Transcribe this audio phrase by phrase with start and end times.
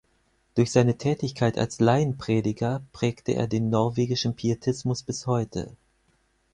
[0.55, 5.75] Durch seine Tätigkeit als Laienprediger prägte er den norwegischen Pietismus bis heute.